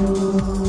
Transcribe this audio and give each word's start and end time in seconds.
you. 0.00 0.59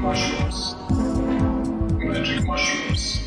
mushrooms. 0.00 0.74
Magic 1.92 2.46
mushrooms. 2.46 3.20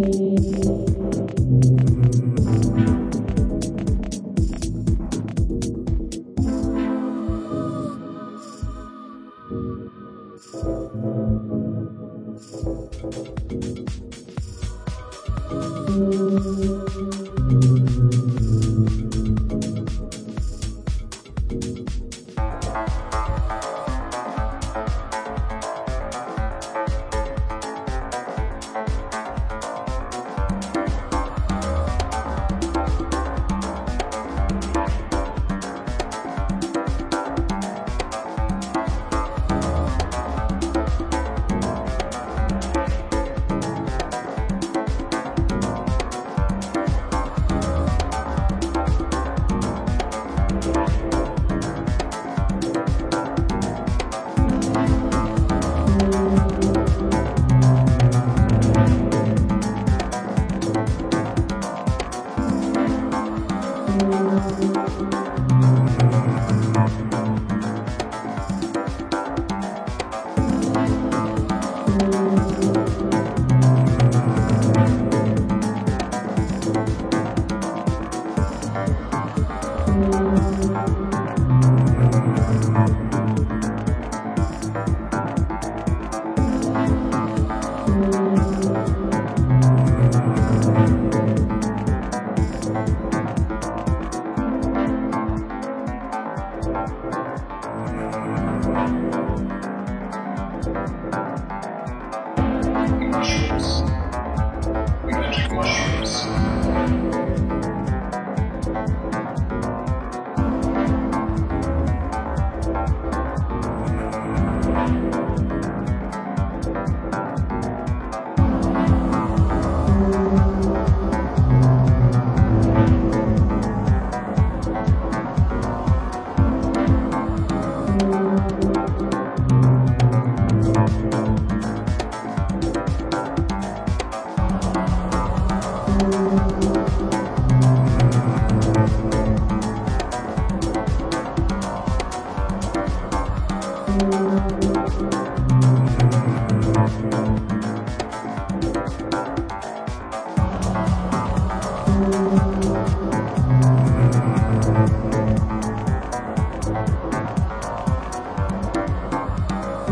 Thank 0.00 0.66
you. 0.66 0.87
you. 16.56 17.17